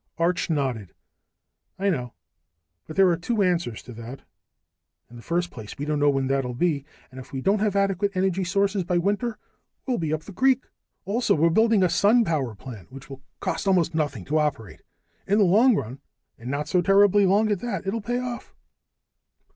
Arch 0.17 0.49
nodded. 0.49 0.95
"I 1.77 1.91
know. 1.91 2.15
But 2.87 2.95
there 2.95 3.07
are 3.09 3.15
two 3.17 3.43
answers 3.43 3.83
to 3.83 3.93
that. 3.93 4.23
In 5.11 5.15
the 5.15 5.21
first 5.21 5.51
place, 5.51 5.77
we 5.77 5.85
don't 5.85 5.99
know 5.99 6.09
when 6.09 6.25
that'll 6.25 6.55
be, 6.55 6.85
and 7.11 7.19
if 7.19 7.31
we 7.31 7.39
don't 7.39 7.59
have 7.59 7.75
adequate 7.75 8.13
energy 8.17 8.43
sources 8.43 8.83
by 8.83 8.97
winter 8.97 9.37
we'll 9.85 9.99
be 9.99 10.11
up 10.11 10.23
the 10.23 10.33
creek. 10.33 10.65
Also, 11.05 11.35
we're 11.35 11.51
building 11.51 11.83
a 11.83 11.87
sun 11.87 12.25
power 12.25 12.55
plant 12.55 12.91
which 12.91 13.11
will 13.11 13.21
cost 13.41 13.67
almost 13.67 13.93
nothing 13.93 14.25
to 14.25 14.39
operate. 14.39 14.81
In 15.27 15.37
the 15.37 15.43
long 15.43 15.75
run, 15.75 16.01
and 16.35 16.49
not 16.49 16.67
so 16.67 16.81
terribly 16.81 17.27
long 17.27 17.51
at 17.51 17.59
that, 17.59 17.85
it'll 17.85 18.01
pay 18.01 18.17
off." 18.17 18.55